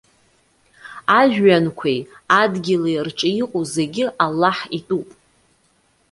Ажәҩанқәеи 1.19 1.99
адгьыли 2.41 3.03
рҿы 3.07 3.29
иҟоу 3.41 3.63
зегьы 3.73 4.05
Аллаҳ 4.23 4.57
итәуп. 4.77 5.09